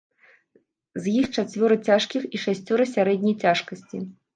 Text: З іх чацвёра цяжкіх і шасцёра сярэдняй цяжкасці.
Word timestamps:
З 1.03 1.13
іх 1.21 1.29
чацвёра 1.35 1.75
цяжкіх 1.91 2.27
і 2.35 2.45
шасцёра 2.49 2.83
сярэдняй 2.97 3.41
цяжкасці. 3.43 4.07